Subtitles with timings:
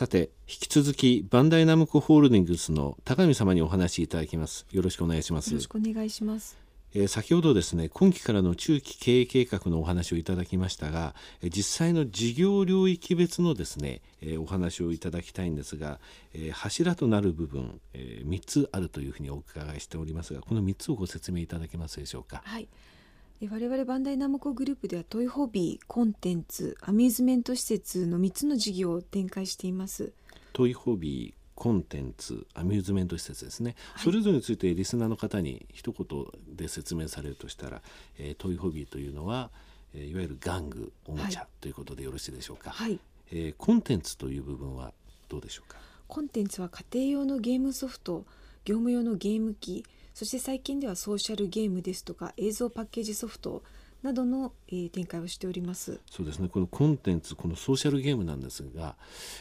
[0.00, 4.64] さて引き続きバンダイナムコホールディングスの高見様にお話しいただきます。
[4.70, 5.50] よろしくお願いします。
[5.50, 6.56] よろしくお願いします。
[6.94, 16.00] えー、先ほどですね今期からの中期経営計画のお話をいただきましたが、えー、実際の事業領域別のですね、えー、お話をいただきたいんですが、
[16.32, 22.40] え柱となる部分、え3つあるというふうにお伺いしておりますがこの3つをご説明いただけますでしょうか？
[22.46, 22.66] はい
[23.48, 30.12] 我々バンダイナムコグループではトイホビーコンテンツアミューズメント施設の3つの事業を展開しています。
[30.52, 37.80] トイホビーコンテンツアミューズメント施設ですね、はい、それぞれについてリスナーの方に一言で説明されるとしたら、
[38.18, 39.50] えー、トイホビーというのは、
[39.94, 41.70] えー、いわゆる玩具おもちゃ、とい。
[41.70, 42.98] うことでよろしいでしょうか、はい、
[43.30, 44.92] えー、コンテンツという部分は
[45.28, 45.78] どうでしょうか？
[46.08, 48.24] コンテンツは家庭用のゲームソフト
[48.64, 49.84] 業務用のゲーム機
[50.20, 53.62] そして最近ではソーシャルゲームですとか映像パッケージソフト
[54.02, 55.98] などの、えー、展開をしております。
[56.10, 56.50] そうですね。
[56.50, 58.96] このコンテンツこのソーシャルゲームなんですが、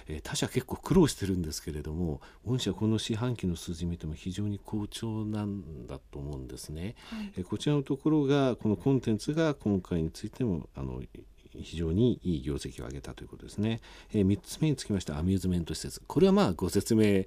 [0.08, 11.02] えー、他社結構苦労してるんですけれども御社この四半期の数字見ても非常に好調なんだと思うんですね、はい、えー、こちらのところがこのコンテンツが今回についてもあの
[11.64, 13.82] 非常にいい業績を上げたということですね。
[14.14, 16.02] えー、3つ目につきましてアミューズメント施設。
[16.06, 17.26] これはまあご説明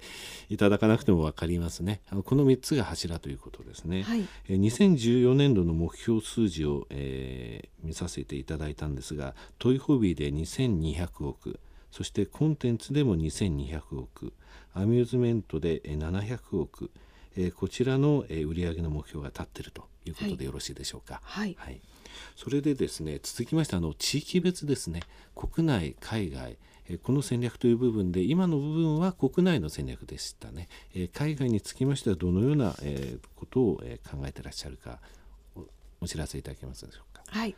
[0.49, 2.01] いただかなくても分かりますね。
[2.09, 4.03] あのこの3つが柱ということですね。
[4.03, 11.59] はい、えー、2014年度の目標数字を、えー、見させていただいたんですが、トイホビーで2200億、
[11.91, 14.33] そしてコンテンツでも2200億、
[14.73, 16.89] アミューズメントで700億、
[17.35, 20.11] えー、こちらの、えー、売上の目標が立っているとい。
[20.11, 21.21] うことでよろしいでしょうか？
[21.23, 21.81] はい、はい。
[22.35, 25.01] それでですね続きましてあの地域別ですね。
[25.35, 26.57] 国内海外。
[27.01, 30.67] この戦略という部分で今の部分は国内の戦略でしたね。
[31.13, 32.75] 海外につきましてはどのような
[33.35, 33.83] ことを考
[34.25, 34.99] えてらっしゃるか
[36.01, 37.23] お知らせいただけますでしょうか？
[37.27, 37.55] はい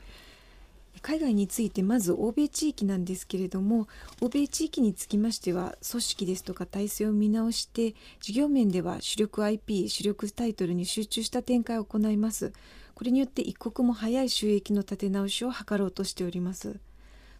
[1.01, 3.87] 海外についてまず欧米地域なんですけれども
[4.21, 12.53] 欧米地域につきましては組織ですとか体制を見直して事業面では主力 IP 主力タイトルに集中した展開を行います。
[12.93, 16.79] これによって一刻も早い収益の立て直しを図ろうとしております。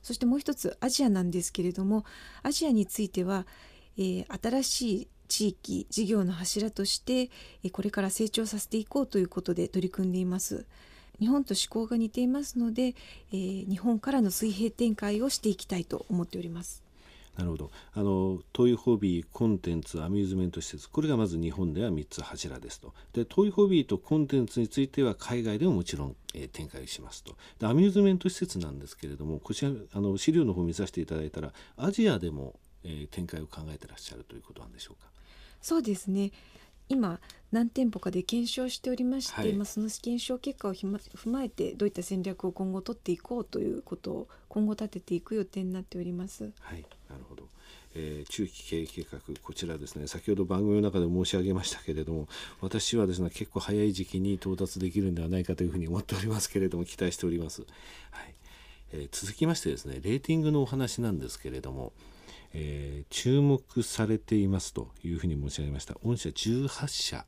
[0.04, 2.06] そしてもう一つアジアなんですけれども
[2.44, 3.48] アジアについては、
[3.98, 7.30] えー、新しい地域事業の柱として、
[7.72, 10.66] これから成長させていこうということで取り組んでいます。
[11.20, 12.96] 日本と思考が似ていますので、
[13.32, 16.84] えー、日本からの水平展開をしていきたいと思っております。
[17.38, 17.72] なるほど。
[17.94, 22.94] あのトイホビーコンテンツアミューズメント施設これがまず日本では3つ柱ですと。
[23.12, 27.36] でトイホビーとコンテンツについては海外でももちろん、えー、展開しますと。
[27.60, 35.10] でアミューズメント施設なんですけれどもこちらあの資料の方見させていただいたらアジアでも、えー、展開を考えてらっしゃるということなんでしょうか？
[35.62, 36.32] そうですね
[36.90, 37.20] 今
[37.52, 46.52] 何店舗かで検証しておりまして、はい、まあ、その検証結果を踏まえてどういった戦略を今後取っていこうということを今後立てていく予定になっております。
[46.60, 47.44] はい、なるほど。
[47.98, 52.28] えー、中期経営計画こちらですね先ほど番組の中で申し上げましたけれども
[52.60, 57.62] 私はですね結構早い時期に到達できるんではないかというふうに思っておりますけれども期待しております。
[58.12, 58.34] はい
[58.92, 61.94] えー、続きましてですねレーティングのお話なんですけれども、
[62.58, 65.96] えー、注目されていますというふうに申し上げました。
[66.04, 67.26] 御社18社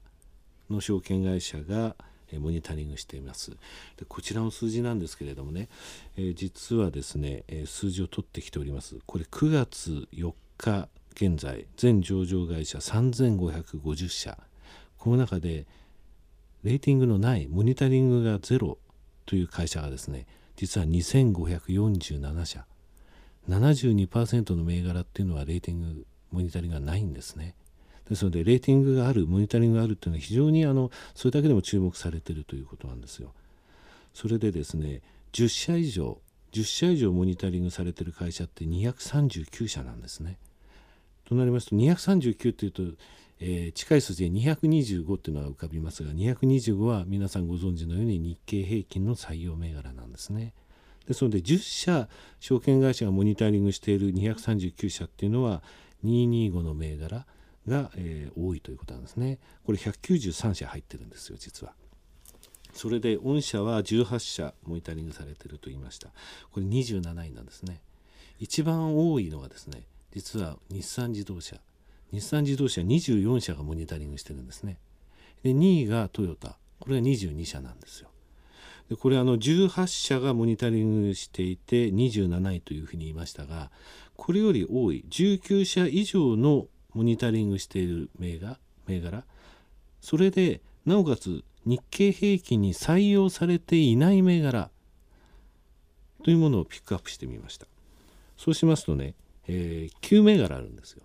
[0.69, 1.97] の証券会社が
[2.39, 3.51] モニタリングしています。
[3.97, 5.67] でこちらの数字なんですけれどもね、
[6.15, 8.99] えー、実はですね、え、数字を取ってきております。
[9.05, 14.37] これ9月4日現在全上場会社3550社。
[14.97, 15.67] この中で
[16.63, 18.77] レーティングのないモニタリングがゼロ
[19.25, 22.65] という会社がですね実は2547社。
[23.49, 27.55] 72%の銘柄っていうのはレーティングモニタリングがないんですね
[28.09, 33.33] ですのでレーティングがあるモニタリングがあるというのは非常にあのそれだけでも注目されているということなんですよ。
[34.13, 35.01] それでですね
[35.33, 36.19] 10社以上
[36.53, 40.37] 10社以上モニタリングされてる会社って239社なんですね。
[41.25, 42.83] となりますと239というと、
[43.39, 50.53] えー、近い数字で225っていうのが浮かびますが225は皆さんご存知のように日経平均の採用銘柄なんですね。
[51.07, 52.09] ですので10社
[52.39, 55.63] 証券会社がモニタリングしている239社っていうのは
[56.05, 57.25] 225の銘柄
[57.67, 59.39] が、えー、多いということなんですね。
[59.65, 61.73] これ193社入ってるんですよ実は。
[62.73, 66.09] それで御社は18社モニタリングされてると言いました。
[66.51, 67.81] これ27位なんですね。
[68.39, 69.83] 一番多いのはですね
[70.13, 71.57] 実は日産自動車
[72.11, 74.77] 日産自動車24社がモニタリングしてるんですね。
[75.43, 78.09] で2位がトヨタこれが22社なんですよ。
[78.89, 83.69] でこれあの18社がモニタリングしていて27位というふうに言いましたが
[84.15, 88.57] これより多い19社以上のモニタリングしている銘柄
[88.87, 89.23] 銘柄
[90.01, 94.69] それでなおかつ日経平均に採用されていない銘柄
[96.23, 97.67] というものをピックアップしてみました
[98.37, 99.15] そうしますとね、
[99.47, 101.03] えー、9銘柄あるんですよ。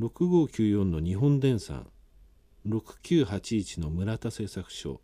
[0.00, 1.86] 6594の日本電産
[2.66, 5.00] 6981の村田製作所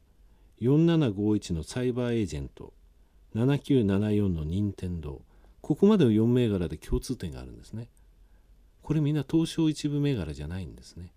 [0.60, 2.72] 4751のサイバーエージェント
[3.34, 5.22] 7974の任天堂
[5.60, 7.88] ここまでの4銘柄で共通点があるんですね。
[8.82, 11.12] これみんな東証一部銘柄じゃないんですね。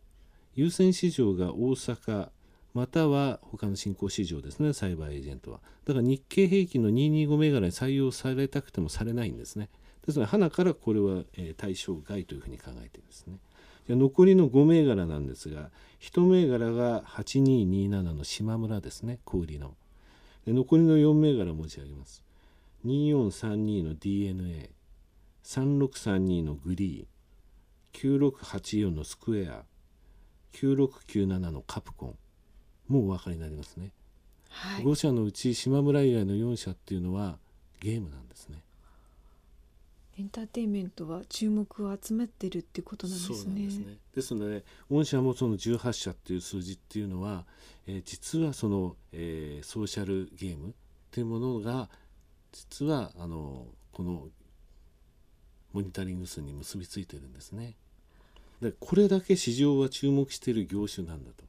[0.55, 2.29] 優先市場が大阪
[2.73, 9.69] または他の新興市場ですねサイバーエージェントはだから日経平均の225銘柄に採用されたくてもされないんですね
[10.05, 11.23] ですので花からこれは、
[11.57, 13.37] 対象外というふうに考えてるんですね
[13.95, 15.69] 残りの5銘柄なんですが
[16.01, 19.75] 1銘柄が8227の島村ですね小売の。
[20.45, 22.23] で残りの4銘柄申し上げます。
[22.85, 24.69] 2432の DNA
[25.43, 29.63] 3632のグリー9684のスクエア
[30.53, 32.15] 9697のカプコン
[32.87, 33.91] もうお分かりになりますね、
[34.49, 37.37] はい、5社のうち島村以外の4社っていうのは
[37.79, 38.61] ゲームなんですね
[40.19, 43.65] エンターテインメントは注目を集めてるってことなんですね。
[43.65, 47.45] ですねですので御社もその18社っていう数字っていうのは、
[47.85, 50.71] えー、実はその、えー、ソーシャルゲームっ
[51.11, 51.89] ていうものが
[52.51, 54.27] 実はあのこの
[55.73, 57.75] モニタリング数に結びついてるんですね。
[58.59, 61.45] でこれだけ市場は注目している業種なんだと。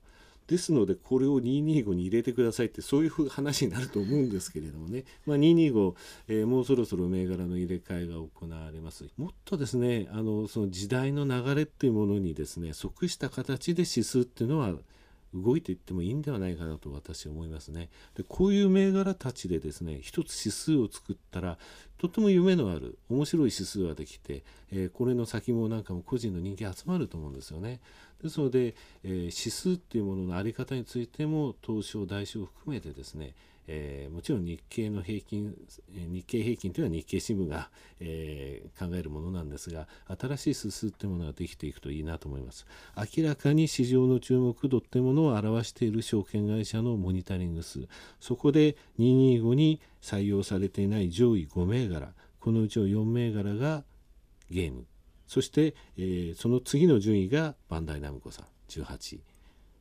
[0.48, 5.94] ですのでこれを225に入れてくださいってそういう話になると思うんですけれどもね、 まあ、225、
[6.28, 14.74] えー、もうそろそろ銘柄の入れ替えが行われますもっとですねあのその時代の流れっていうものにですね即した形で指数っていうのは
[15.34, 17.90] 動いていってもいいんではないかなと私は思いますね。
[18.16, 21.58] でこういう銘柄たちでですね一つ指数を作ったら
[21.98, 27.80] とても夢のある面白い指数ができて、えー、これの先もなんかも個人の人気集まると思うんですよね。
[28.22, 28.74] ですので、
[29.04, 33.34] えー、指数っていうものの在り方についても東証大小を含めてですね
[33.68, 35.54] えー、もちろん日経の平均
[35.94, 37.68] 日経平均というのは日経新聞が、
[38.00, 39.86] えー、考えるものなんですが
[40.18, 42.66] 新しい指数というものができていくといいなと思います
[42.96, 47.86] 明らかに市場の注目度っていうものを表している証券会社のモニタリング数
[48.20, 53.84] そこで225に採用されていない上位5銘柄このうちの4銘柄が
[54.50, 54.86] ゲーム
[55.26, 59.20] そして、えー、その次の順位がバンダイナムコさん18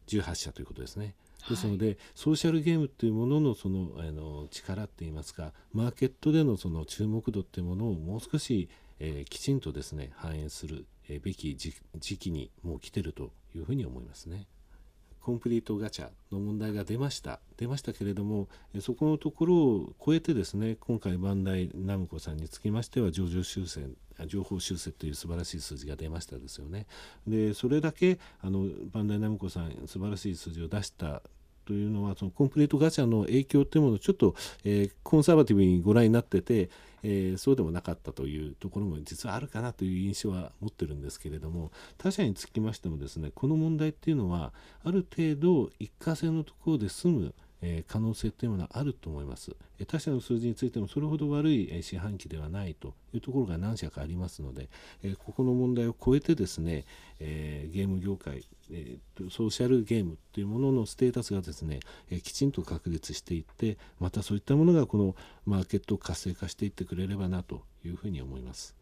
[0.08, 1.16] 18社ということですね。
[1.50, 14.48] ですので、はい、ソーシャルゲームっていうもののそのあの力っていいますかマーケットでのその注目度っていうものをもう少し、えー、きちんとですね反映する、えべき時期にもう来てるというふうに思いますね。
[15.28, 17.42] コンプリートガチャの問題が出ました。
[17.58, 18.48] 出ましたけれども
[18.80, 23.90] そこのところを超えてですね今回バンダイナムコさんにつきましては上場修正
[24.28, 26.88] 情報修正という素晴らしい数字が出ましたですよね。
[27.28, 31.22] でそれだけあのバンダイナムコさん素晴らしい数字を出した
[31.68, 36.70] というのはそのコンプリートガチャの影響というものをちょっと、えー、コンサバティブにご覧になってて、
[37.04, 44.54] えー、そうでもなかったというところも実はあるかなという印象は持ってるんですけれども他者につきましてもですねこの問題っていうのは
[44.86, 49.56] ある程度一過性のところで済むえ可能性というものはあると思います。
[49.80, 54.70] え他社の数字についてもそれほど悪いえ四半期ではないというところが何社かありますので、
[55.04, 56.86] えここの問題を超えてですね、
[57.20, 58.98] えゲーム業界、え
[59.30, 65.16] ソーシャルゲームというもののステータスがですね、えきちんと確立していってまたそういったものがこの
[65.46, 68.76] マーケットを活性化していってくれればなというふうに思います。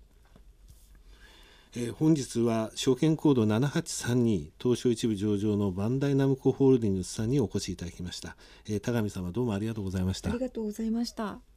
[1.77, 10.29] えー、本日は証券コード7832東証一部上場のバンダイナムコホールディングスさんにお越しいただきました、えー、田上様どうもありがとうございました。
[10.29, 11.54] ありがとうございました。